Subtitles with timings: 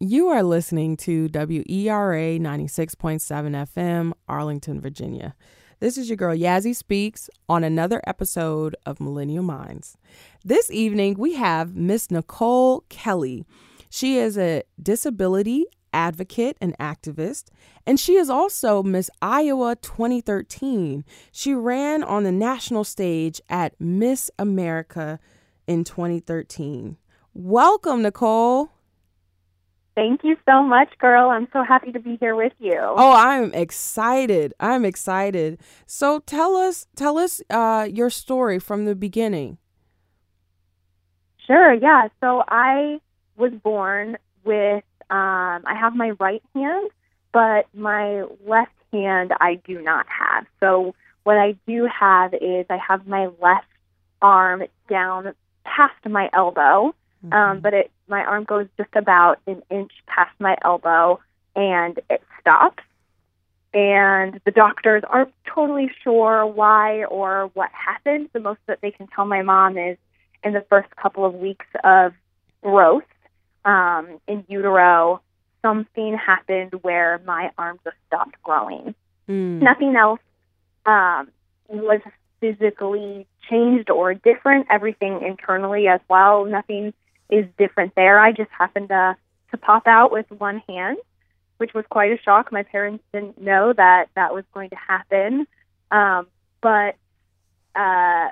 [0.00, 5.34] You are listening to WERA 96.7 FM, Arlington, Virginia.
[5.78, 9.96] This is your girl Yazzie Speaks on another episode of Millennial Minds.
[10.44, 13.44] This evening we have Miss Nicole Kelly.
[13.90, 17.50] She is a disability advocate and activist,
[17.86, 21.04] and she is also Miss Iowa 2013.
[21.30, 25.20] She ran on the national stage at Miss America
[25.66, 26.96] in 2013.
[27.34, 28.71] Welcome, Nicole.
[29.94, 31.28] Thank you so much, girl.
[31.28, 32.78] I'm so happy to be here with you.
[32.80, 34.54] Oh, I'm excited.
[34.58, 35.60] I'm excited.
[35.86, 39.58] So tell us tell us uh, your story from the beginning.
[41.46, 42.08] Sure, yeah.
[42.20, 43.00] So I
[43.36, 46.90] was born with um, I have my right hand,
[47.32, 50.46] but my left hand I do not have.
[50.58, 53.66] So what I do have is I have my left
[54.22, 55.34] arm down
[55.64, 57.32] past my elbow, um, mm-hmm.
[57.32, 61.18] um, but it my arm goes just about an inch past my elbow,
[61.56, 62.84] and it stops.
[63.74, 68.28] And the doctors aren't totally sure why or what happened.
[68.34, 69.96] The most that they can tell my mom is
[70.44, 72.12] in the first couple of weeks of
[72.62, 73.04] growth,
[73.64, 75.22] um, in utero,
[75.62, 78.94] something happened where my arm just stopped growing.
[79.26, 79.62] Mm.
[79.62, 80.20] Nothing else
[80.84, 81.28] um,
[81.68, 82.00] was
[82.40, 84.66] physically changed or different.
[84.68, 86.44] Everything internally as well.
[86.44, 86.92] Nothing
[87.30, 88.18] is different there.
[88.18, 89.16] I just happened to
[89.50, 90.96] to pop out with one hand,
[91.58, 92.50] which was quite a shock.
[92.50, 95.46] My parents didn't know that that was going to happen,
[95.90, 96.26] um,
[96.62, 96.96] but
[97.74, 98.28] uh,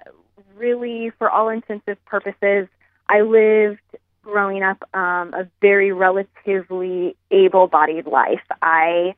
[0.57, 2.69] really, for all intensive purposes,
[3.09, 3.81] I lived
[4.23, 8.43] growing up um, a very relatively able bodied life.
[8.63, 9.15] I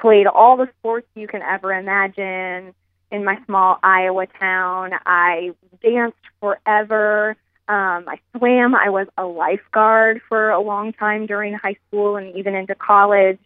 [0.00, 2.74] played all the sports you can ever imagine
[3.10, 4.92] in my small Iowa town.
[5.06, 7.36] I danced forever.
[7.72, 8.74] Um, I swam.
[8.74, 13.38] I was a lifeguard for a long time during high school and even into college.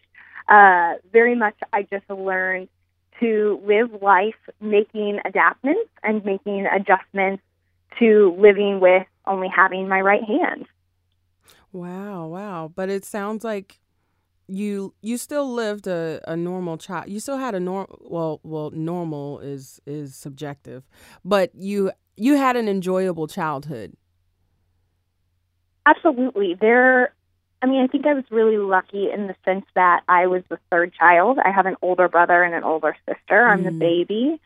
[0.48, 2.69] Uh, very much, I just learned
[3.20, 7.41] to live life making adaptations and making adjustments
[8.00, 10.66] to living with only having my right hand.
[11.70, 12.72] Wow, wow.
[12.75, 13.78] But it sounds like
[14.48, 17.10] you you still lived a, a normal child.
[17.10, 20.82] You still had a normal well well normal is is subjective.
[21.25, 23.97] But you you had an enjoyable childhood.
[25.86, 26.54] Absolutely.
[26.54, 27.12] There
[27.62, 30.58] I mean, I think I was really lucky in the sense that I was the
[30.70, 31.38] third child.
[31.42, 33.47] I have an older brother and an older sister.
[33.47, 33.64] I'm mm.
[33.64, 34.41] the baby.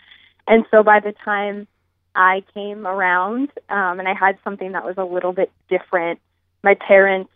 [0.47, 1.67] And so by the time
[2.15, 6.21] I came around um, and I had something that was a little bit different
[6.63, 7.31] my parents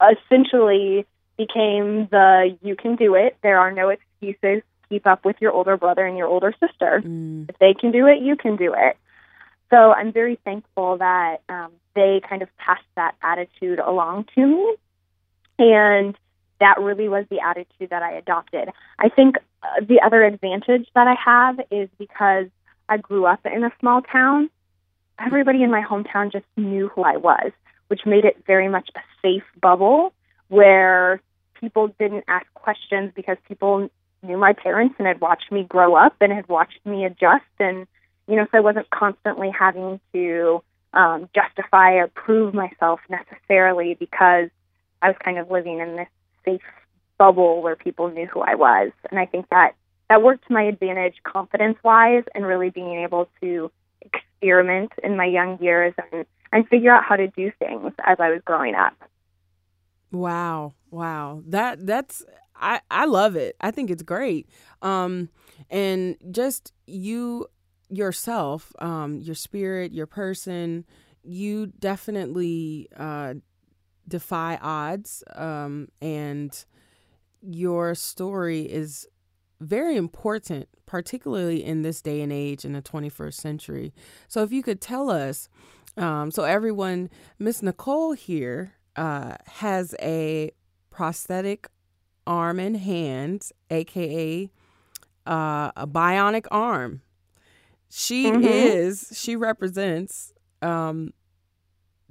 [0.00, 3.36] essentially became the you can do it.
[3.42, 4.62] There are no excuses.
[4.88, 7.02] Keep up with your older brother and your older sister.
[7.04, 7.48] Mm.
[7.48, 8.96] If they can do it, you can do it.
[9.70, 14.76] So I'm very thankful that um, they kind of passed that attitude along to me.
[15.58, 16.16] And
[16.60, 18.70] that really was the attitude that I adopted.
[18.98, 22.46] I think uh, the other advantage that I have is because
[22.88, 24.50] I grew up in a small town,
[25.18, 27.52] everybody in my hometown just knew who I was
[27.88, 30.12] which made it very much a safe bubble
[30.48, 31.20] where
[31.60, 33.90] people didn't ask questions because people
[34.22, 37.86] knew my parents and had watched me grow up and had watched me adjust and
[38.28, 40.62] you know so i wasn't constantly having to
[40.94, 44.48] um, justify or prove myself necessarily because
[45.02, 46.08] i was kind of living in this
[46.44, 46.62] safe
[47.18, 49.72] bubble where people knew who i was and i think that
[50.08, 55.26] that worked to my advantage confidence wise and really being able to experiment in my
[55.26, 58.94] young years and and figure out how to do things as I was growing up.
[60.10, 60.72] Wow.
[60.90, 61.42] Wow.
[61.46, 62.24] That that's
[62.56, 63.56] I I love it.
[63.60, 64.48] I think it's great.
[64.80, 65.28] Um
[65.70, 67.46] and just you
[67.88, 70.84] yourself, um your spirit, your person,
[71.22, 73.34] you definitely uh
[74.06, 76.64] defy odds um and
[77.42, 79.06] your story is
[79.60, 83.92] very important particularly in this day and age in the 21st century.
[84.26, 85.50] So if you could tell us
[85.98, 90.52] um, so everyone, Miss Nicole here uh, has a
[90.90, 91.68] prosthetic
[92.26, 94.50] arm and hand, aka
[95.26, 97.02] uh, a bionic arm.
[97.90, 98.44] She mm-hmm.
[98.44, 99.12] is.
[99.14, 100.32] She represents
[100.62, 101.12] um,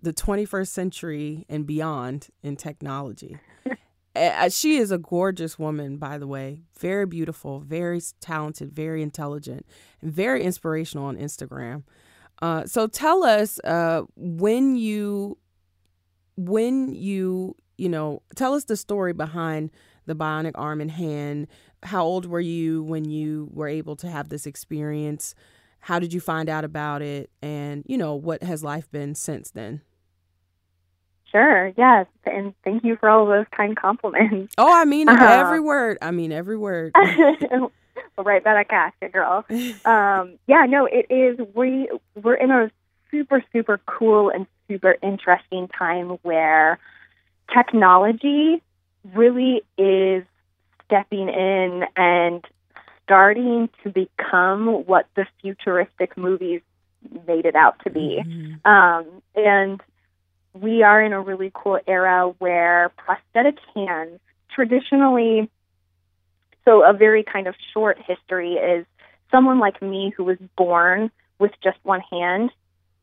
[0.01, 3.38] the 21st century and beyond in technology.
[4.50, 6.62] she is a gorgeous woman, by the way.
[6.79, 9.65] Very beautiful, very talented, very intelligent,
[10.01, 11.83] and very inspirational on Instagram.
[12.41, 15.38] Uh, so tell us uh, when you
[16.35, 19.71] when you you know tell us the story behind
[20.06, 21.47] the bionic arm and hand.
[21.83, 25.35] How old were you when you were able to have this experience?
[25.81, 27.29] How did you find out about it?
[27.41, 29.81] And you know what has life been since then?
[31.31, 32.07] Sure, yes.
[32.25, 34.53] And thank you for all those kind compliments.
[34.57, 35.25] Oh, I mean Uh-huh.
[35.25, 35.97] every word.
[36.01, 36.94] I mean every word.
[37.51, 37.71] well,
[38.18, 39.45] right back at you, girl.
[39.85, 41.38] Um, yeah, no, it is.
[41.53, 41.89] We
[42.21, 42.69] we're in a
[43.12, 46.77] super super cool and super interesting time where
[47.53, 48.62] technology
[49.13, 50.24] really is
[50.85, 52.44] stepping in and
[53.07, 56.62] starting to become what the futuristic movies
[57.25, 58.21] made it out to be.
[58.21, 58.65] Mhm.
[58.65, 59.81] Um, and
[60.54, 64.19] we are in a really cool era where prosthetic hands
[64.50, 65.50] traditionally,
[66.65, 68.86] so a very kind of short history is
[69.31, 72.51] someone like me who was born with just one hand.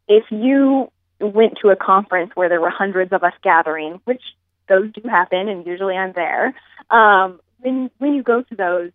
[0.06, 4.22] If you went to a conference where there were hundreds of us gathering, which
[4.68, 6.52] those do happen, and usually I'm there,
[6.90, 8.90] um, when when you go to those,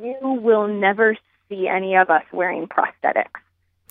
[0.00, 1.16] you will never
[1.48, 3.40] see any of us wearing prosthetics.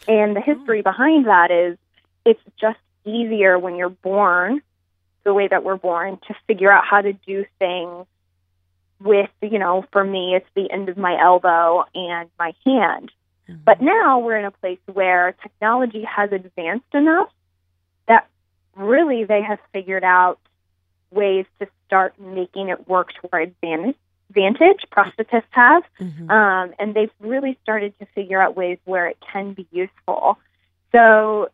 [0.07, 1.77] And the history behind that is
[2.25, 4.61] it's just easier when you're born
[5.23, 8.05] the way that we're born to figure out how to do things
[8.99, 13.11] with, you know, for me, it's the end of my elbow and my hand.
[13.47, 13.59] Mhm.
[13.63, 17.31] But now we're in a place where technology has advanced enough
[18.07, 18.27] that
[18.75, 20.39] really they have figured out
[21.11, 23.97] ways to start making it work to our advantage.
[24.31, 26.31] Advantage prosthetists have, Mhm.
[26.31, 30.39] um, and they've really started to figure out ways where it can be useful.
[30.93, 31.49] So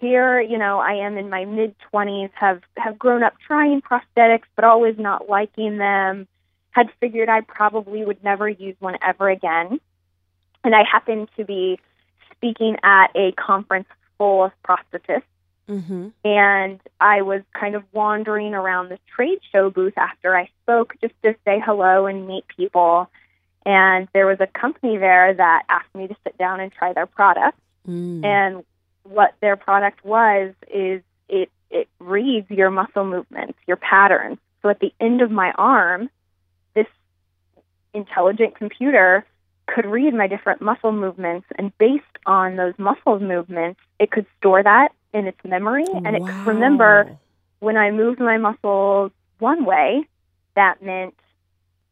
[0.00, 4.46] here, you know, I am in my mid twenties, have have grown up trying prosthetics,
[4.56, 6.26] but always not liking them.
[6.72, 9.80] Had figured I probably would never use one ever again,
[10.64, 11.78] and I happened to be
[12.32, 13.86] speaking at a conference
[14.18, 15.22] full of prosthetists
[15.68, 16.12] Mhm.
[16.24, 21.14] and I was kind of wandering around the trade show booth after I spoke just
[21.22, 23.08] to say hello and meet people.
[23.64, 27.06] And there was a company there that asked me to sit down and try their
[27.06, 27.58] product.
[27.88, 28.24] Mm.
[28.24, 28.64] And
[29.04, 34.38] what their product was is it it reads your muscle movements, your patterns.
[34.60, 36.10] So at the end of my arm,
[36.74, 36.86] this
[37.94, 39.24] intelligent computer
[39.66, 44.62] could read my different muscle movements and based on those muscle movements, it could store
[44.62, 47.16] that in its memory and it could remember
[47.60, 50.08] when I moved my muscles one way,
[50.56, 51.14] that meant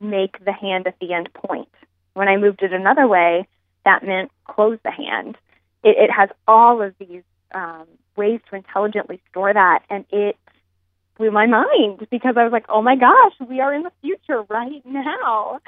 [0.01, 1.69] make the hand at the end point.
[2.15, 3.47] When I moved it another way,
[3.85, 5.37] that meant close the hand.
[5.85, 7.23] It, it has all of these
[7.55, 7.87] um,
[8.17, 10.37] ways to intelligently store that, and it
[11.17, 14.43] blew my mind because I was like, "Oh my gosh, we are in the future
[14.49, 15.61] right now."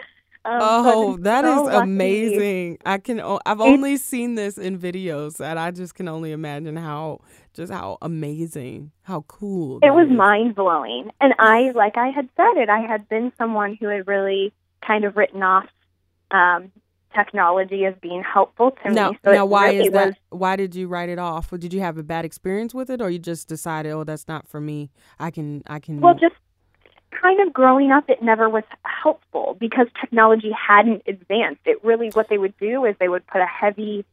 [0.45, 1.79] Um, Oh, that is so lucky.
[1.85, 2.79] amazing!
[2.85, 3.21] I can.
[3.21, 7.21] o- I've only seen this in videos, and I just can only imagine how
[7.55, 9.79] just how amazing, how cool.
[9.83, 11.11] It was mind blowing.
[11.21, 14.53] And I, like I had said it, I had been someone who had really
[14.85, 15.67] kind of written off
[16.33, 16.73] um,
[17.15, 19.19] technology as being helpful to Now, me.
[19.25, 20.07] So now, why really is that?
[20.07, 21.53] was Why did you write it off?
[21.53, 24.27] Or did you have a bad experience with it, or you just decided, oh, that's
[24.27, 24.91] not for me?
[25.21, 26.01] I can, I can.
[26.01, 26.35] well, just
[27.21, 31.61] kind of growing up, it never was helpful because technology hadn't advanced.
[31.65, 34.05] It really, what they would do is they would put a heavy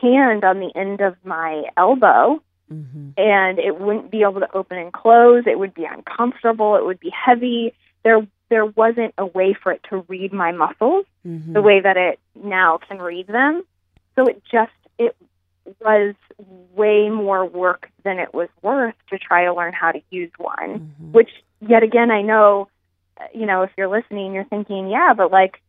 [0.00, 2.40] hand on the end of my elbow
[2.72, 3.12] Mhm.
[3.18, 5.46] and it wouldn't be able to open and close.
[5.46, 6.76] It would be uncomfortable.
[6.76, 7.74] It would be heavy.
[8.04, 11.04] There, there wasn't a way for it to read my muscles.
[11.26, 11.52] Mhm.
[11.52, 13.62] the way that it now can read them.
[14.16, 15.14] So it just it
[15.84, 16.14] was
[16.74, 20.90] way more work than it was worth to try to learn how to use one.
[20.98, 21.12] Mhm.
[21.12, 22.68] Which yet again I know
[23.20, 25.60] uh, you know if you're listening you're thinking yeah but like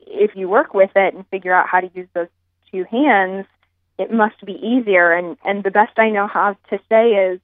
[0.00, 2.28] if you work with it and figure out how to use those
[2.70, 3.46] two hands
[3.98, 7.40] it must be easier and and the best I know how to say is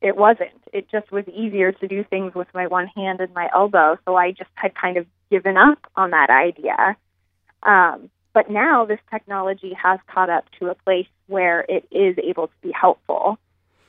[0.00, 0.62] it wasn't.
[0.72, 3.98] It just was easier to do things with my one hand and my elbow.
[4.06, 6.96] So I just had kind of given up on that idea.
[7.62, 12.46] Um, but now this technology has caught up to a place where it is able
[12.46, 13.38] to be helpful.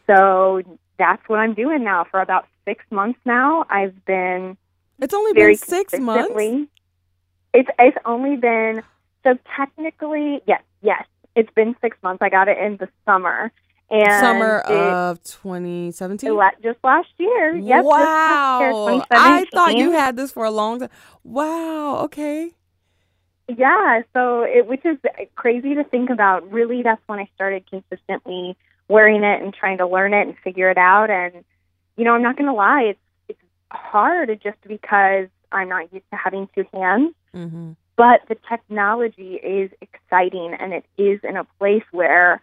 [0.07, 0.61] So
[0.97, 2.05] that's what I'm doing now.
[2.09, 4.57] For about six months now, I've been
[4.99, 6.69] It's only been six months.
[7.53, 8.81] It's it's only been
[9.23, 12.21] so technically yes yes it's been six months.
[12.21, 13.51] I got it in the summer
[13.91, 16.39] and Summer of 2017.
[16.63, 17.55] Just last year.
[17.55, 19.05] Yep, last year, wow.
[19.11, 20.89] I thought you had this for a long time.
[21.23, 21.97] Wow.
[22.05, 22.51] Okay.
[23.49, 24.97] Yeah, so it which is
[25.35, 26.49] crazy to think about.
[26.51, 28.55] Really, that's when I started consistently
[28.87, 31.09] wearing it and trying to learn it and figure it out.
[31.09, 31.43] And
[32.01, 33.39] you know, I'm not going to lie, it's it's
[33.69, 37.13] hard just because I'm not used to having two hands.
[37.31, 42.41] hmm But the technology is exciting, and it is in a place where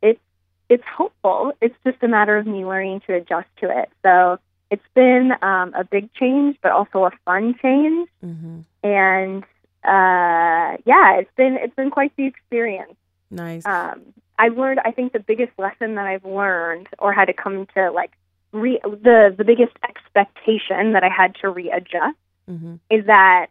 [0.00, 0.20] it's
[0.68, 1.54] it's hopeful.
[1.60, 3.88] It's just a matter of me learning to adjust to it.
[4.04, 4.38] So
[4.70, 8.08] it's been um, a big change, but also a fun change.
[8.20, 9.42] hmm and
[9.82, 12.94] uh, yeah, it's been it's been quite the experience.
[13.28, 13.66] Nice.
[13.66, 14.80] Um, I've learned.
[14.84, 18.12] I think the biggest lesson that I've learned, or had to come to like
[18.52, 22.16] re- the the biggest expectation that I had to readjust
[22.50, 22.76] Mm-hmm.
[22.90, 23.46] is that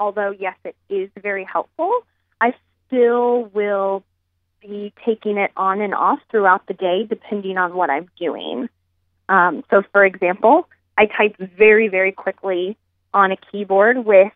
[0.00, 1.92] although yes, it is very helpful,
[2.40, 2.54] I
[2.86, 4.04] still will
[4.60, 8.68] be taking it on and off throughout the day depending on what I'm doing.
[9.28, 12.76] Um, so, for example, I type very, very quickly
[13.12, 14.32] on a keyboard with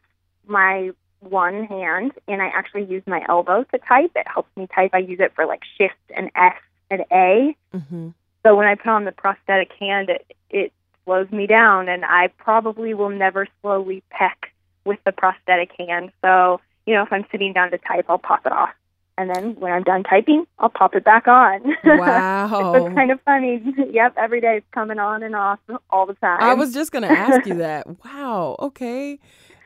[0.47, 0.90] my
[1.21, 4.12] one hand, and I actually use my elbow to type.
[4.14, 4.90] It helps me type.
[4.92, 6.57] I use it for like shift and S
[6.90, 7.57] and A.
[7.75, 8.09] Mm-hmm.
[8.44, 10.72] So when I put on the prosthetic hand, it, it
[11.04, 14.52] slows me down, and I probably will never slowly peck
[14.84, 16.11] with the prosthetic hand.
[16.22, 18.70] So, you know, if I'm sitting down to type, I'll pop it off.
[19.18, 21.61] And then when I'm done typing, I'll pop it back on.
[21.84, 22.72] Wow.
[22.75, 23.62] it's kind of funny.
[23.92, 26.40] yep, every day it's coming on and off all the time.
[26.40, 27.87] I was just going to ask you that.
[28.04, 28.56] Wow.
[28.58, 29.18] Okay.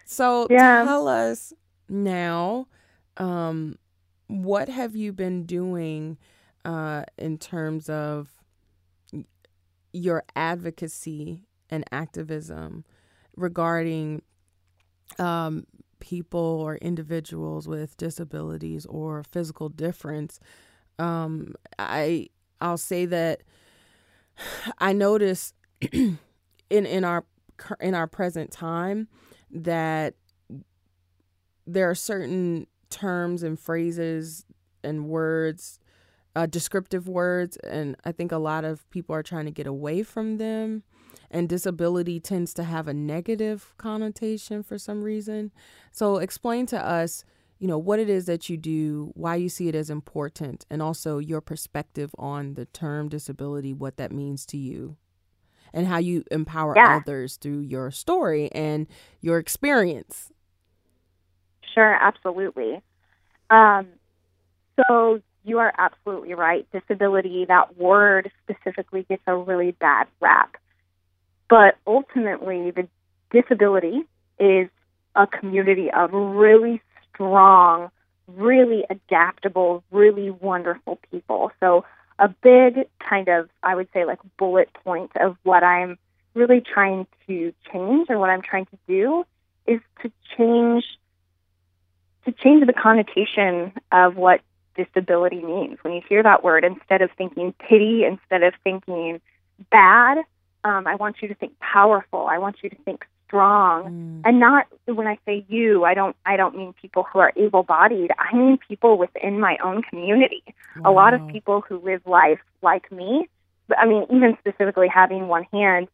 [0.04, 0.82] So Yeah.
[0.84, 1.52] tell us
[1.88, 2.66] now,
[3.16, 3.78] um,
[4.26, 6.18] what have you been doing
[6.64, 8.35] uh, in terms of
[9.96, 12.84] your advocacy and activism
[13.36, 14.22] regarding
[15.18, 15.66] um,
[16.00, 20.38] people or individuals with disabilities or physical difference?
[20.98, 22.28] Um, I
[22.60, 23.42] I'll say that
[24.78, 25.52] I notice
[25.92, 26.18] in
[26.70, 27.24] in our
[27.80, 29.08] in our present time
[29.50, 30.14] that
[31.66, 34.44] there are certain terms and phrases
[34.84, 35.80] and words
[36.36, 40.04] uh, descriptive words and i think a lot of people are trying to get away
[40.04, 40.84] from them
[41.30, 45.50] and disability tends to have a negative connotation for some reason
[45.92, 47.24] so explain to us
[47.58, 50.82] you know what it is that you do why you see it as important and
[50.82, 54.96] also your perspective on the term disability what that means to you
[55.74, 56.98] and how you empower Yeah.
[56.98, 58.86] others through your story and
[59.20, 60.30] your experience
[61.74, 62.80] Sure, absolutely.
[63.50, 63.88] Um,
[64.88, 66.66] so you are absolutely right.
[66.72, 70.56] Disability, that word specifically gets a really bad rap.
[71.48, 72.88] But ultimately, the
[73.30, 74.02] disability
[74.40, 74.68] is
[75.14, 76.82] a community of really
[77.14, 77.90] strong,
[78.26, 81.52] really adaptable, really wonderful people.
[81.60, 81.84] So,
[82.18, 85.96] a big kind of, I would say, like bullet point of what I'm
[86.34, 89.24] really trying to change and what I'm trying to do
[89.66, 90.84] is to change
[92.24, 94.40] to change the connotation of what
[94.76, 95.78] disability means.
[95.82, 99.20] When you hear that word, instead of thinking pity, instead of thinking
[99.70, 100.18] bad,
[100.64, 102.26] um, I want you to think powerful.
[102.28, 106.14] I want you to think strong, Mm, and not when I say you, I don't.
[106.24, 108.12] I don't mean people who are able-bodied.
[108.18, 110.44] I mean people within my own community.
[110.84, 113.28] A lot of people who live life like me.
[113.68, 115.88] but, I mean, even specifically having one hand,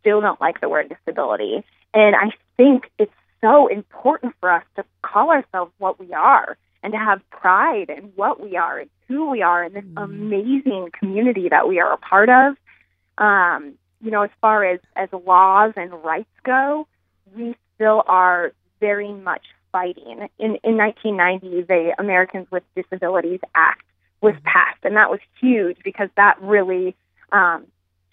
[0.00, 1.62] still don't like the word disability.
[1.92, 6.92] And I think it's so important for us to call ourselves what we are and
[6.92, 10.04] to have pride in what we are and who we are in this Mhm.
[10.04, 12.56] amazing community that we are a part of.
[13.18, 16.86] Um, you know, as far as, as laws and rights go,
[17.34, 20.28] we still are very much fighting.
[20.38, 23.82] In, in 1990, the Americans with Disabilities Act
[24.20, 26.94] was passed, and that was huge because that really
[27.32, 27.66] um,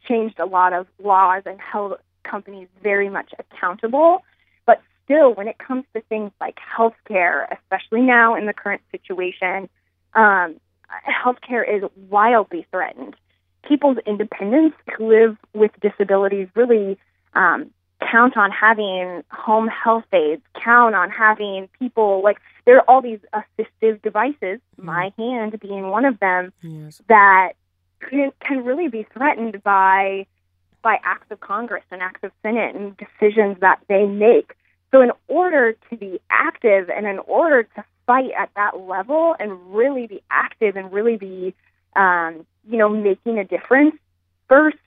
[0.07, 4.23] changed a lot of laws and held companies very much accountable.
[5.11, 9.67] Still, when it comes to things like healthcare, especially now in the current situation,
[10.13, 10.55] um,
[11.05, 13.15] healthcare is wildly threatened.
[13.67, 16.97] People's independence who live with disabilities really
[17.33, 17.71] um,
[18.09, 23.19] count on having home health aides, count on having people like there are all these
[23.33, 24.83] assistive devices, Mhm.
[24.83, 27.53] my hand being one of them, yes that
[27.99, 30.25] can, can really be threatened by
[30.83, 34.53] by acts of Congress and acts of Senate and decisions that they make.
[34.91, 39.73] So, in order to be active and in order to fight at that level and
[39.73, 41.53] really be active and really be,
[41.95, 43.95] um, you know, making a difference,
[44.47, 44.77] first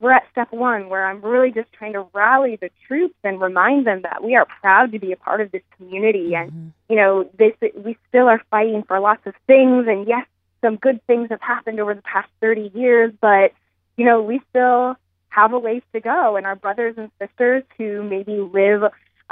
[0.00, 3.86] we're at step one where I'm really just trying to rally the troops and remind
[3.86, 6.34] them that we are proud to be a part of this community.
[6.34, 6.72] And Mhm.
[6.88, 10.26] you know, this we still are fighting for lots of things, and yes,
[10.60, 13.52] some good things have happened over the past 30 years, but
[13.96, 14.96] you know, we still
[15.28, 18.82] have a ways to go, and our brothers and sisters who maybe live,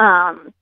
[0.01, 0.53] um,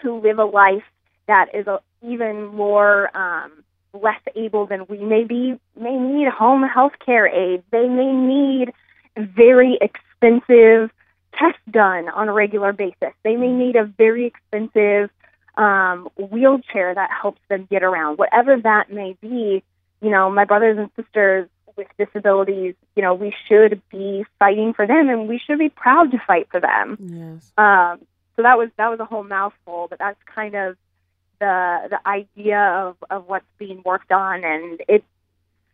[0.00, 0.82] who live a life
[1.28, 3.52] that is a, even more um,
[3.92, 7.62] less able than we may be, may need home health care aid.
[7.70, 8.72] They may need
[9.16, 10.90] very expensive
[11.38, 13.12] tests done on a regular basis.
[13.22, 15.10] They may need a very expensive
[15.56, 19.62] um, wheelchair that helps them get around, whatever that may be.
[20.00, 24.86] You know, my brothers and sisters with disabilities, you know, we should be fighting for
[24.86, 26.96] them, and we should be proud to fight for them.
[27.00, 28.00] yes Um,
[28.36, 30.76] so that was that was a whole mouthful, but that's kind of
[31.40, 35.04] the the idea of, of what's being worked on, and it's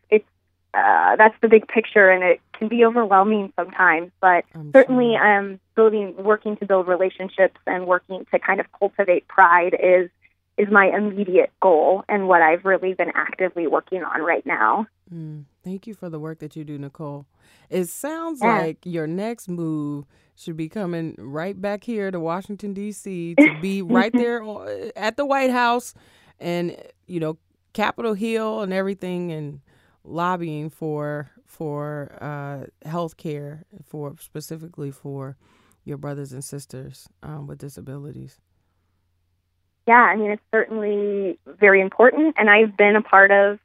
[0.09, 0.25] it's
[0.73, 4.11] uh, that's the big picture, and it can be overwhelming sometimes.
[4.19, 9.27] But I'm certainly, um, building, working to build relationships and working to kind of cultivate
[9.27, 10.09] pride is
[10.59, 14.87] is my immediate goal and what I've really been actively working on right now.
[15.13, 17.25] Mm, thank you for the work that you do, Nicole.
[17.69, 18.47] It sounds Yeah.
[18.59, 23.35] like your next move should be coming right back here to Washington D.C.
[23.37, 24.43] to be right there
[24.95, 25.93] at the White House
[26.39, 26.75] and
[27.07, 27.37] you know
[27.73, 29.61] Capitol Hill and everything and
[30.03, 35.37] lobbying for for uh, health care for specifically for
[35.85, 38.39] your brothers and sisters um, with disabilities.
[39.89, 42.35] Yeah, I mean, it's certainly very important.
[42.37, 43.57] And I've been a part of,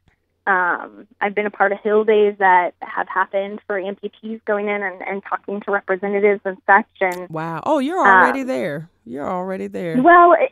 [0.47, 4.81] um, I've been a part of Hill Days that have happened for amputees going in
[4.81, 6.87] and, and talking to representatives and such.
[7.01, 7.61] And Wow!
[7.65, 8.89] Oh, you're already Um, there.
[9.05, 10.01] You're already there.
[10.01, 10.51] well, it,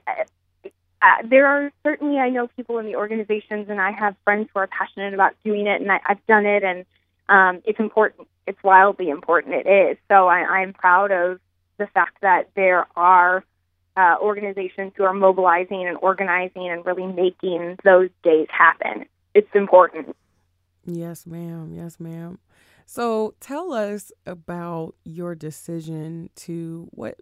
[1.02, 4.60] uh, there are certainly I know people in the organizations, and I have friends who
[4.60, 6.86] are passionate about doing it, and I, I've done it, and
[7.30, 8.28] um, it's important.
[8.46, 9.56] It's wildly important.
[9.56, 9.98] It is.
[10.10, 11.40] So I, I'm proud of
[11.80, 13.44] the fact that there are
[13.96, 19.06] uh, organizations who are mobilizing and organizing and really making those days happen.
[19.34, 20.16] It's important.
[20.86, 21.74] Yes, ma'am.
[21.74, 22.40] Yes, ma'am.
[22.86, 27.20] So tell us about your decision to what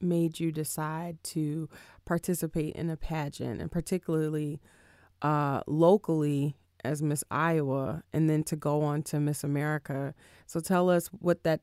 [0.00, 1.68] made you decide to
[2.04, 4.60] participate in a pageant and particularly
[5.22, 10.14] uh, locally as Miss Iowa and then to go on to Miss America.
[10.46, 11.60] So tell us what that,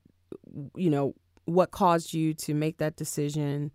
[0.75, 1.15] you know,
[1.45, 3.71] what caused you to make that decision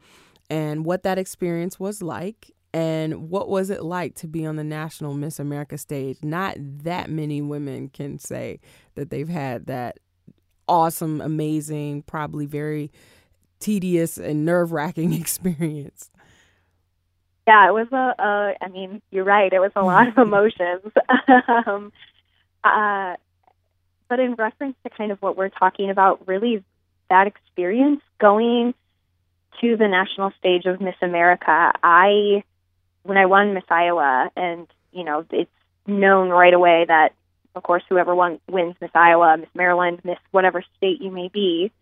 [0.50, 4.64] and what that experience was like and what was it like to be on the
[4.64, 6.18] national Miss America stage?
[6.22, 8.60] Not that many women can say
[8.94, 9.98] that they've had that
[10.66, 12.90] awesome, amazing, probably very
[13.60, 16.10] tedious and nerve wracking experience.
[17.46, 18.54] Yeah, it was a.
[18.60, 19.52] I mean, you're right.
[19.52, 20.92] It was a lot of emotions.
[21.66, 21.92] um,
[22.64, 23.16] uh,
[24.08, 26.64] but in reference to kind of what we're talking about, really
[27.10, 28.74] that experience going
[29.60, 32.42] to the national stage of Miss America, I
[33.04, 35.50] when I won Miss Iowa, and you know, it's
[35.86, 37.10] known right away that,
[37.54, 41.72] of course, whoever won, wins Miss Iowa, Miss Maryland, Miss whatever state you may be,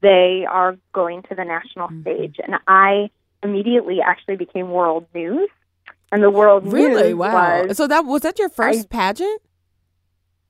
[0.00, 2.00] they are going to the national Mhm.
[2.02, 3.10] stage, and I
[3.42, 5.48] immediately actually became world news.
[6.10, 7.10] And the world Really?
[7.10, 7.66] news Wow.
[7.66, 9.42] was so that was that your first I- pageant?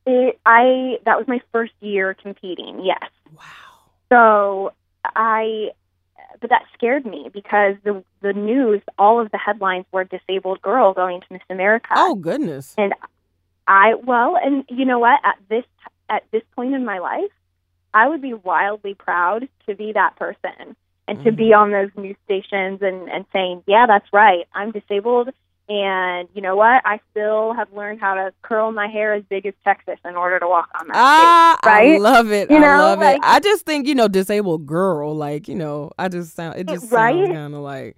[0.07, 2.81] it, I that was my first year competing.
[2.85, 3.11] Yes.
[3.37, 3.42] Wow.
[4.11, 4.73] So
[5.05, 5.73] I,
[6.41, 10.93] but that scared me because the the news, all of the headlines were disabled girl
[10.93, 11.88] going to Miss America.
[11.97, 12.75] Oh goodness.
[12.79, 12.95] And
[13.67, 15.21] I well, and you know what?
[15.25, 15.64] At this
[16.09, 17.31] at this point in my life,
[17.95, 21.61] I would be wildly proud to be that person and to be mm-hmm.
[21.61, 25.31] on those news stations and and saying, yeah, that's right, I'm disabled.
[25.70, 26.81] And you know what?
[26.87, 30.38] I still have learned how to curl my hair as big as Texas in order
[30.40, 32.00] to walk on that Ah, I right?
[32.00, 32.50] love it.
[32.50, 33.22] You I know, love like- it.
[33.22, 35.14] I just think you know, disabled girl.
[35.14, 36.59] Like you know, I just sound.
[36.59, 37.96] It just sounds kind of like,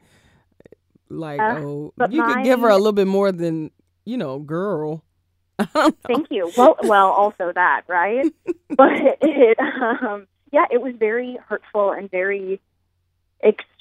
[1.08, 3.70] like Uh, oh, you could give her a little bit more than
[4.04, 5.04] you know, girl.
[6.06, 6.50] Thank you.
[6.56, 8.32] Well, well, also that, right?
[8.76, 12.60] but it, um, yeah, it was very hurtful and very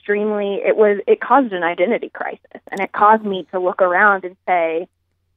[0.10, 0.56] extremely.
[0.66, 1.00] It was.
[1.08, 4.88] It caused an identity crisis, and it caused me to look around and say,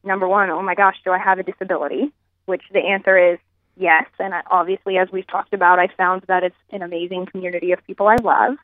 [0.05, 2.13] number one, oh my gosh, do I have a disability?
[2.47, 3.39] Which the answer is
[3.77, 4.07] yes.
[4.19, 7.85] And I, obviously, as we've talked about, I found that it's an amazing community of
[7.87, 8.57] people I love.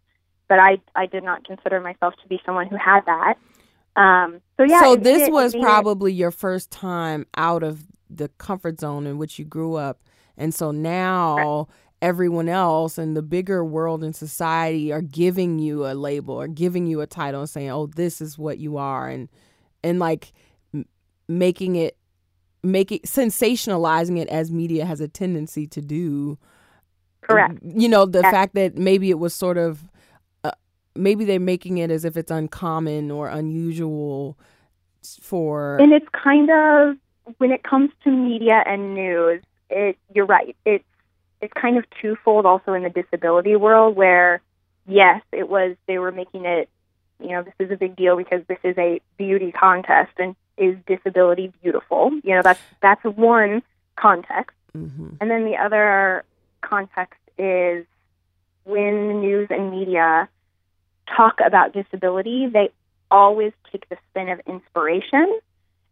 [0.48, 3.34] But I, I did not consider myself to be someone who had that.
[3.96, 4.80] Um, so yeah.
[4.80, 8.80] so this it- was it made it- probably your first time out of the comfort
[8.80, 10.00] zone in which you grew up,
[10.38, 11.68] and so now
[12.00, 16.86] everyone else in the bigger world and society are giving you a label or giving
[16.86, 19.28] you a title and saying, "Oh, this is what you are," and
[19.82, 20.32] and like
[20.74, 20.86] m-
[21.28, 21.96] making it
[22.62, 26.38] making sensationalizing it as media has a tendency to do.
[27.22, 27.58] correct.
[27.62, 29.84] You know, the fact that maybe it was sort of
[30.44, 30.52] uh,
[30.94, 34.38] maybe they're making it as if it's uncommon or unusual
[35.20, 36.96] for And it's kind of
[37.38, 40.56] when it comes to media and news, it you're right.
[40.64, 40.84] It's
[41.40, 44.40] it's kind of twofold also in the disability world where
[44.86, 46.68] yes, it was they were making it
[47.20, 50.76] you know, this is a big deal because this is a beauty contest and is
[50.86, 52.10] disability beautiful?
[52.22, 53.62] You know, that's that's one
[53.96, 54.56] context.
[54.76, 55.16] Mhm.
[55.20, 56.24] And then the other
[56.60, 57.86] context is
[58.64, 60.28] when the news and media
[61.16, 62.70] talk about disability, they
[63.10, 65.40] always take the spin of inspiration.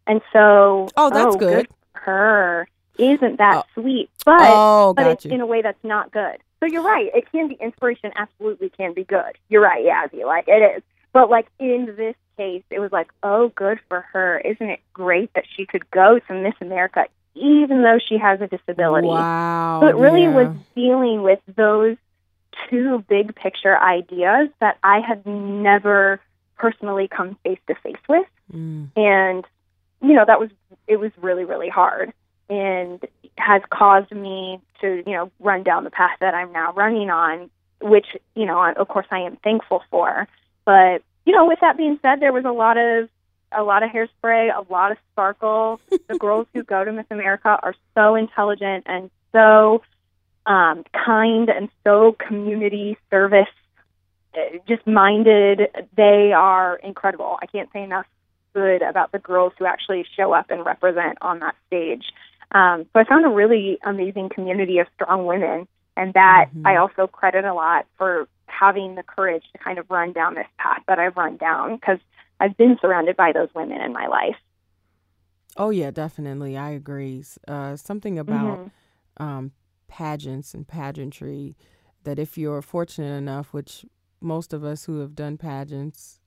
[0.05, 1.67] And so, Oh, that's good.
[1.93, 2.67] for her.
[2.97, 3.81] Isn't that Oh.
[3.81, 4.09] sweet?
[4.25, 5.31] But oh, but it's you.
[5.31, 6.37] in a way that's not good.
[6.59, 7.11] So you're right.
[7.13, 8.11] It can be inspiration.
[8.15, 9.37] Absolutely, can be good.
[9.49, 10.25] You're right, Yazzie.
[10.25, 10.83] Like it is.
[11.13, 14.39] But like in this case, it was like, oh, good for her.
[14.39, 17.05] Isn't it great that she could go to Miss America
[17.37, 19.07] even though she has a disability.
[19.07, 19.79] Wow.
[19.81, 20.35] So it really yeah.
[20.35, 21.97] was dealing with those
[22.69, 26.19] two big picture ideas that I had never
[26.57, 28.25] personally come face to face with.
[28.53, 28.89] Mm.
[28.95, 29.45] And,
[30.01, 30.49] you know, that was,
[30.87, 32.13] it was really, really hard
[32.49, 33.05] and
[33.37, 37.49] has caused me to, you know, run down the path that I'm now running on,
[37.81, 40.27] which, you know, of course I am thankful for.
[40.65, 43.09] But, you know, with that being said, there was a lot of,
[43.51, 45.79] a lot of hairspray, a lot of sparkle.
[45.89, 49.81] the girls who go to Miss America are so intelligent and so
[50.45, 53.47] um, kind and so community service
[54.33, 55.69] uh, just minded.
[55.95, 57.37] They are incredible.
[57.41, 58.05] I can't say enough
[58.53, 62.05] good about the girls who actually show up and represent on that stage.
[62.51, 66.65] Um, so I found a really amazing community of strong women, and that Mhm.
[66.65, 70.47] I also credit a lot for having the courage to kind of run down this
[70.57, 71.99] path that I've run down because
[72.39, 74.37] I've been surrounded by those women in my life.
[75.55, 76.57] Oh yeah, definitely.
[76.57, 77.23] I agree.
[77.47, 78.71] Uh, something about Mhm.
[79.17, 79.51] um,
[79.87, 81.55] pageants and pageantry
[82.03, 83.85] that if you're fortunate enough, which
[84.21, 86.19] most of us who have done pageants,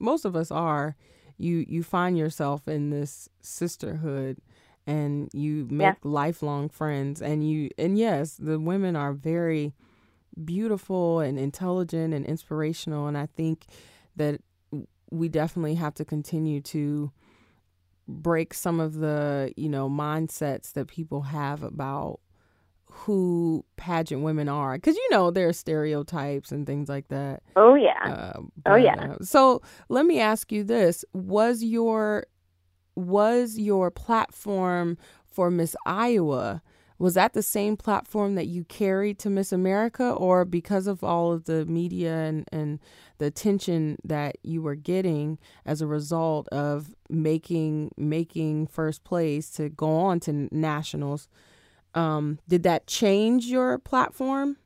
[0.00, 0.96] most of us are,
[1.38, 4.38] you you find yourself in this sisterhood
[4.86, 5.96] and you make Yes.
[6.02, 9.74] lifelong friends and you and yes, the women are very
[10.44, 13.66] beautiful and intelligent and inspirational and I think
[14.16, 14.40] that
[15.10, 17.12] we definitely have to continue to
[18.08, 22.20] break some of the you know mindsets that people have about
[22.86, 27.74] who pageant women are because you know there are stereotypes and things like that Oh
[27.74, 27.92] yeah.
[28.04, 28.94] uh, Oh, yeah.
[29.12, 32.26] uh, so let me ask you this was your
[32.96, 36.62] was your platform for miss iowa
[36.96, 41.32] was that the same platform that you carried to miss america or because of all
[41.32, 42.78] of the media and, and
[43.18, 49.68] the attention that you were getting as a result of making making first place to
[49.68, 51.28] go on to nationals
[51.94, 54.56] um, did that change your platform?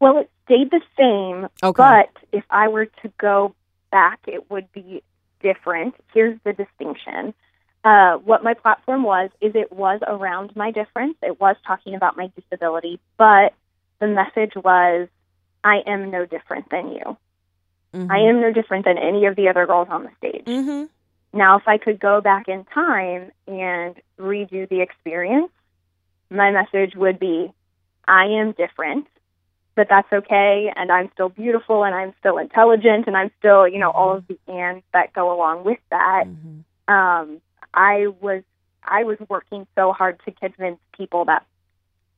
[0.00, 1.76] Well, it stayed the same, okay.
[1.76, 3.54] but if I were to go
[3.90, 5.02] back, it would be
[5.44, 5.94] different.
[6.14, 7.34] Here's the distinction.
[7.84, 11.16] Uh, what my platform was is it was around my difference.
[11.22, 13.52] It was talking about my disability, but
[14.00, 15.08] the message was,
[15.62, 17.16] I am no different than you.
[17.92, 18.10] Mhm.
[18.10, 20.46] I am no different than any of the other girls on the stage.
[20.46, 20.88] Mhm.
[21.32, 25.52] Now, if I could go back in time and redo the experience,
[26.30, 27.52] my message would be
[28.06, 29.06] I am different,
[29.76, 30.72] but that's okay.
[30.76, 34.26] And I'm still beautiful and I'm still intelligent and I'm still, you know, all of
[34.26, 36.24] the ands that go along with that.
[36.26, 36.64] Mhm.
[36.92, 37.40] Um,
[37.72, 38.42] I was.
[38.86, 41.46] I was working so hard to convince people that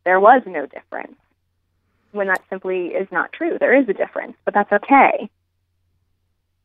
[0.04, 1.16] there was no difference
[2.10, 3.56] when that simply is not true.
[3.60, 5.30] There is a difference, but that's okay.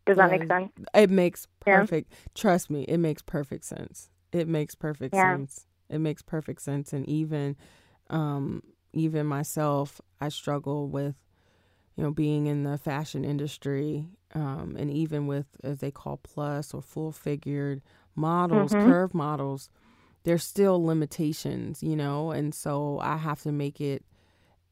[0.08, 0.72] Does that make sense?
[0.96, 1.82] It makes Yeah.
[1.82, 2.14] perfect.
[2.34, 4.10] Trust me, it makes perfect sense.
[4.32, 5.36] It makes perfect Yeah.
[5.38, 5.68] sense.
[5.88, 6.94] It makes perfect sense.
[6.94, 7.56] And even,
[8.10, 11.16] um, even myself, I struggle with,
[11.96, 16.74] you know, being in the fashion industry, um, and even with as they call plus
[16.74, 17.82] or full figured
[18.16, 18.88] models, Mhm.
[18.88, 19.70] curve models.
[20.24, 24.06] There's still limitations, you know, and so I have to make it.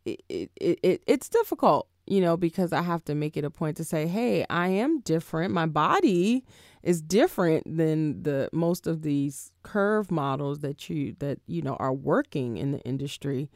[0.05, 3.51] It, it, it, it it's difficult you know, because I have to make it a
[3.51, 5.53] point to say, hey, I am different.
[5.53, 6.43] My body
[6.84, 11.94] is different than the most of these curve models that you that you know are
[11.94, 13.50] working in the industry,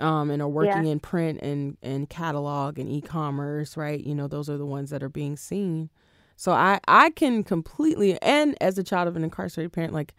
[0.00, 0.92] um, and are working Yeah.
[0.92, 4.02] in print and and catalog and e-commerce, right?
[4.04, 5.90] You know, those are the ones that are being seen.
[6.36, 10.14] So I I can completely and as a child of an incarcerated parent, like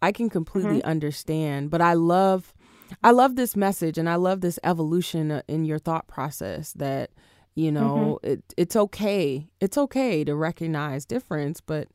[0.00, 1.70] I can completely understand.
[1.70, 2.54] But I love
[3.02, 7.10] I love this message and I love this evolution uh, in your thought process that
[7.56, 7.84] you mm-hmm.
[7.84, 11.88] know it it's okay it's okay to recognize difference but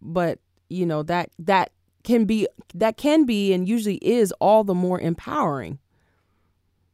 [0.00, 0.38] but
[0.70, 5.00] you know that that can be that can be and usually is all the more
[5.00, 5.78] empowering.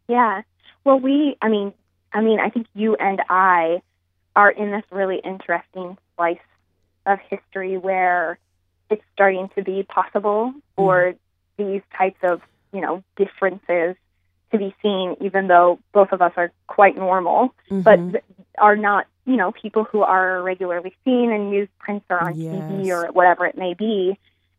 [0.08, 0.42] Yeah.
[0.84, 1.72] Well, we, I mean,
[2.12, 3.82] I mean, I think you and I
[4.34, 6.38] are in this really interesting slice
[7.06, 8.38] of history where
[8.90, 10.60] it's starting to be possible mm-hmm.
[10.76, 11.14] for
[11.56, 12.40] these types of,
[12.72, 13.96] you know, differences
[14.52, 17.54] to be seen, even though both of us are quite normal,
[17.84, 18.12] but Mhm.
[18.12, 18.24] th-
[18.58, 22.90] are not, you know, people who are regularly seen and use prints or on TV
[22.90, 24.18] or whatever it may be.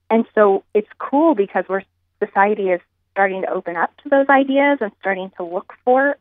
[0.09, 1.83] And so it's cool because we're
[2.19, 6.17] society is starting to open up to those ideas and starting to look for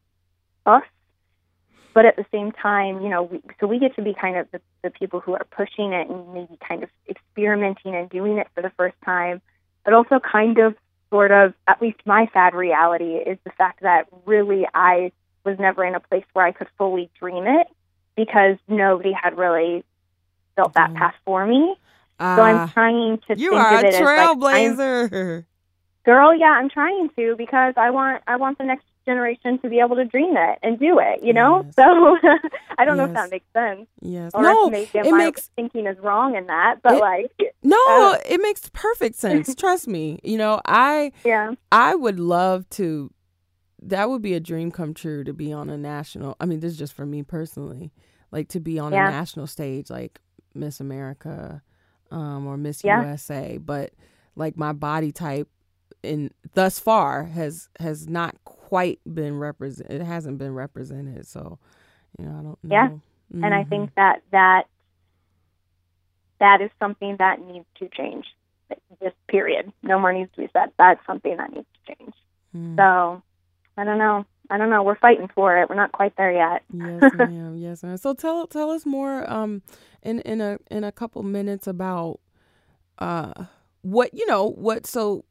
[0.65, 0.83] us.
[1.95, 4.51] But at the same time, you know, we, so we get to be kind of
[4.51, 8.49] the, the people who are pushing it and maybe kind of experimenting and doing it
[8.55, 9.41] for the first time,
[9.85, 10.75] but also kind of
[11.11, 15.13] sort of, at least my sad reality is the fact that really I
[15.45, 17.69] was never in a place where I could fully dream it
[18.17, 19.85] because nobody had really
[20.57, 20.97] built that Mhm.
[20.97, 21.77] path for me.
[22.37, 25.45] so I'm Ah, trying to you think are of a it as like trailblazer.
[26.05, 29.79] girl yeah i'm trying to because i want i want the next generation to be
[29.81, 31.75] able to dream it and do it you know Yes.
[31.77, 32.19] so
[32.79, 34.33] i don't know if that makes sense yes.
[34.35, 37.31] or No, it makes thinking is wrong in that but It- like
[37.63, 39.53] no, uh, it makes perfect sense.
[39.57, 40.21] Trust me.
[40.23, 43.11] You know, I yeah I would love to.
[43.83, 46.37] That would be a dream come true to be on a national.
[46.41, 47.93] I mean, this is just for me personally.
[48.31, 49.09] Like to be on Yeah.
[49.09, 50.21] a national stage, like
[50.55, 51.61] Miss America,
[52.13, 53.03] um, or Miss Yeah.
[53.03, 53.59] USA.
[53.59, 53.91] But
[54.37, 55.49] like my body type,
[56.07, 59.91] in thus far has has not quite been represent.
[59.91, 61.27] It hasn't been represented.
[61.27, 61.59] So,
[62.19, 63.03] you know, I don't know.
[63.35, 63.45] Yeah.
[63.45, 64.65] and i think that that
[66.39, 68.25] that is something that needs to change
[69.01, 72.15] This period no more needs to be said that's something that needs to change
[72.55, 72.77] Mm.
[72.77, 73.23] so
[73.77, 76.63] i don't know i don't know we're fighting for it we're not quite there yet
[76.73, 77.57] yes, ma'am.
[77.57, 77.97] Yes, ma'am.
[77.99, 79.61] So tell tell us more um
[80.03, 82.21] in in a in a couple minutes about
[82.99, 83.35] uh
[83.83, 85.25] what you know what so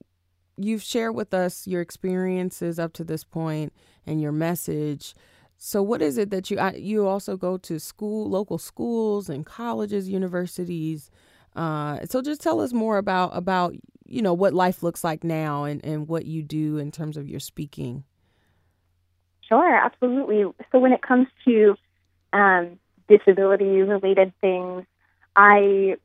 [0.57, 3.73] you've shared with us your experiences up to this point
[4.05, 5.15] and your message.
[5.57, 10.09] So what is it that you you also go to school local schools and colleges,
[10.09, 11.09] universities.
[11.55, 15.63] Uh so just tell us more about about you know what life looks like now
[15.63, 18.03] and and what you do in terms of your speaking.
[19.47, 20.43] Sure, absolutely.
[20.71, 21.75] So when it comes to
[22.33, 24.85] um, disability related things,
[25.35, 25.97] I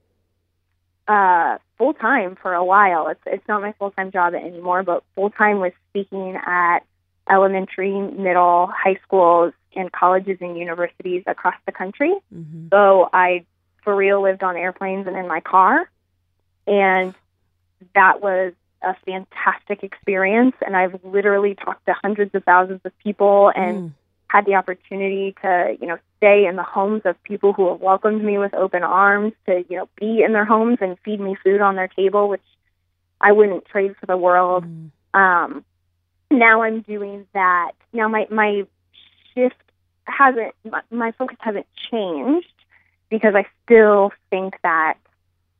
[1.08, 3.08] uh, full time for a while.
[3.08, 6.80] It's it's not my full time job anymore, but full time was speaking at
[7.28, 12.12] elementary, middle, high schools, and colleges and universities across the country.
[12.34, 12.68] Mm-hmm.
[12.70, 13.46] So I,
[13.82, 15.88] for real, lived on airplanes and in my car.
[16.66, 17.14] And
[17.94, 20.56] that was a fantastic experience.
[20.66, 23.92] And I've literally talked to hundreds of thousands of people and Mm.
[24.28, 28.22] had the opportunity to, you know, stay in the homes of people who have welcomed
[28.22, 31.62] me with open arms, to, you know, be in their homes and feed me food
[31.62, 32.42] on their table, which
[33.20, 34.90] I wouldn't trade for the world Mm.
[35.14, 35.64] um,
[36.30, 37.72] now I'm doing that.
[37.92, 38.64] Now my my
[39.34, 39.56] shift
[40.04, 42.54] hasn't my, my focus hasn't changed
[43.08, 44.94] because I still think that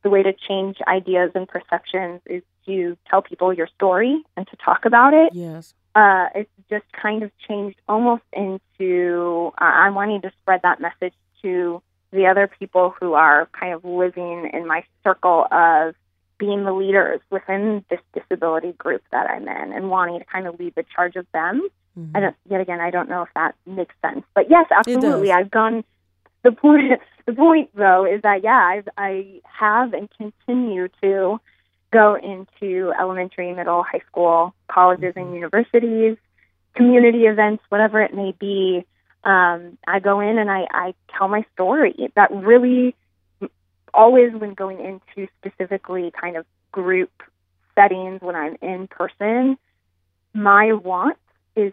[0.03, 4.57] the way to change ideas and perceptions is to tell people your story and to
[4.57, 5.35] talk about it.
[5.35, 5.75] Yes.
[5.95, 11.15] Uh, it's just kind of changed almost into uh, I'm wanting to spread that message
[11.43, 15.95] to the other people who are kind of living in my circle of
[16.39, 20.59] being the leaders within this disability group that I'm in and wanting to kind of
[20.59, 21.69] lead the charge of them.
[21.99, 22.11] Mhm.
[22.15, 25.33] I don't, yet again, I don't know if that makes sense, but yes, absolutely.
[25.33, 25.85] I've gone.
[26.43, 31.41] The point, the point though, is that yeah, I've, I have and continue to
[31.93, 36.17] go into elementary, middle, high school, colleges, and universities,
[36.75, 38.85] community events, whatever it may be.
[39.25, 42.11] Um, I go in and I, I tell my story.
[42.15, 42.95] That really,
[43.93, 47.11] always when going into specifically kind of group
[47.75, 49.59] settings when I'm in person,
[50.33, 51.19] my want
[51.57, 51.73] is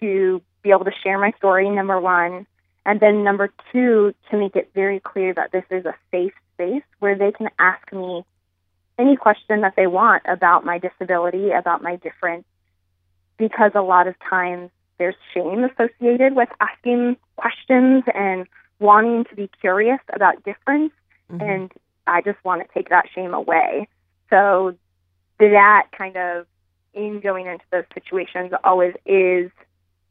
[0.00, 2.46] to be able to share my story, number one.
[2.86, 6.82] And then number two, to make it very clear that this is a safe space
[7.00, 8.24] where they can ask me
[8.98, 12.44] any question that they want about my disability, about my difference,
[13.36, 18.46] because a lot of times there's shame associated with asking questions and
[18.80, 20.92] wanting to be curious about difference.
[21.30, 21.42] Mhm.
[21.42, 21.72] And
[22.06, 23.86] I just want to take that shame away.
[24.30, 24.74] So
[25.38, 26.46] that kind of
[26.94, 29.50] in going into those situations always is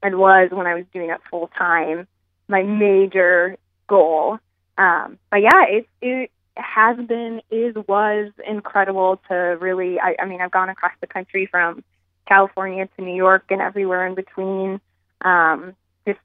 [0.01, 2.07] and was when I was doing it full time
[2.47, 4.39] my major goal.
[4.77, 9.99] Um, but yeah, it's it has been, is, was incredible to really.
[9.99, 11.83] I, I mean, I've gone across the country from
[12.27, 14.81] California to New York and everywhere in between.
[15.21, 16.19] Um, just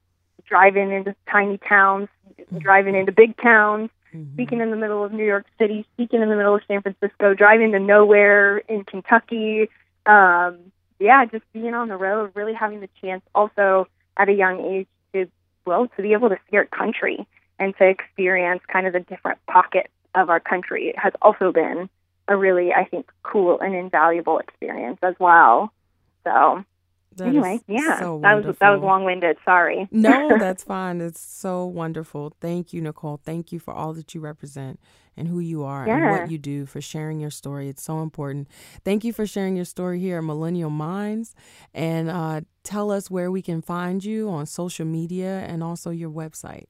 [0.45, 2.09] driving into tiny towns,
[2.59, 4.33] driving into big towns, Mhm.
[4.33, 7.33] speaking in the middle of New York City, speaking in the middle of San Francisco,
[7.33, 9.69] driving to nowhere in Kentucky.
[10.05, 14.59] Um, yeah, just being on the road, really having the chance also at a young
[14.61, 15.27] age to,
[15.65, 17.25] well, to be able to see our country
[17.59, 21.89] and to experience kind of the different pockets of our country has also been
[22.27, 25.73] a really, I think, cool and invaluable experience as well.
[26.23, 26.63] So
[27.17, 29.37] That anyway, yeah, so that was that was long winded.
[29.43, 29.87] Sorry.
[29.91, 31.01] No, that's fine.
[31.01, 32.33] It's so wonderful.
[32.39, 33.19] Thank you, Nicole.
[33.23, 34.79] Thank you for all that you represent
[35.15, 37.69] and who you are and what you do for sharing your story.
[37.69, 38.47] It's so important.
[38.83, 41.35] Thank you for sharing your story here at Millennial Minds.
[41.73, 46.09] And uh, tell us where we can find you on social media and also your
[46.09, 46.65] website.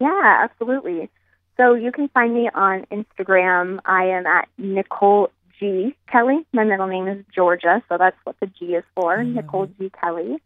[0.00, 1.10] Yeah, absolutely.
[1.56, 3.80] So you can find me on Instagram.
[3.84, 6.46] I am at Nicole G Kelly.
[6.52, 9.66] My middle name is Georgia, so that's what the G is for, love Nicole.
[9.66, 10.36] G Kelly.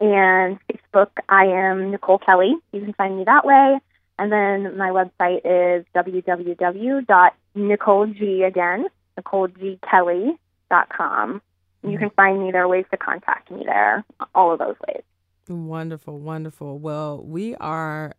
[0.00, 2.54] And Facebook, I am Nicole Kelly.
[2.72, 3.78] You can find me that way.
[4.18, 8.86] And then my website is www.nicoleg again,
[9.18, 11.42] NicoleGKelly.com.
[11.82, 12.52] You can find me.
[12.52, 14.04] There are ways to contact me there.
[14.34, 15.02] All of those ways.
[15.48, 16.78] Wonderful, wonderful.
[16.78, 18.14] Well, we are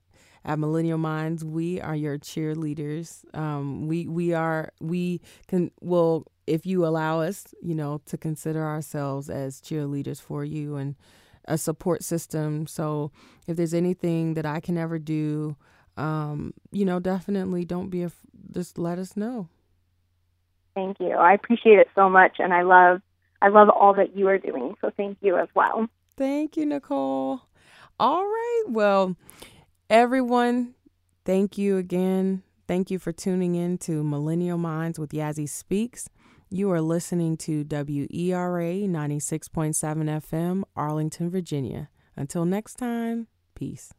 [0.46, 1.44] at Millennial Minds.
[1.44, 3.26] We are your cheerleaders.
[3.36, 8.64] Um, we we are we can well if you allow us, you know, to consider
[8.64, 10.96] ourselves as cheerleaders for you and
[11.46, 12.68] a support system.
[12.68, 13.12] So
[13.48, 15.56] if there's anything that I can ever do,
[15.98, 18.12] um, you know, definitely don't be a,
[18.52, 19.50] just let us know.
[20.76, 21.12] Thank you.
[21.12, 23.02] I appreciate it so much, and I love
[23.42, 24.76] I love all that you are doing.
[24.82, 25.88] So thank you as well.
[26.18, 27.42] Thank you, Nicole.
[28.00, 28.64] All right.
[28.68, 29.16] Well,
[29.90, 30.76] everyone,
[31.26, 32.44] thank you again.
[32.68, 36.10] Thank you for tuning in to Millennial Minds with Yazzie Speaks.
[36.50, 41.90] You are listening to WERA 96.7 FM, Arlington, Virginia.
[42.16, 43.94] Until next time, peace.